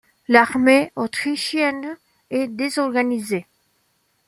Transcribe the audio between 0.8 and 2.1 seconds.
autrichienne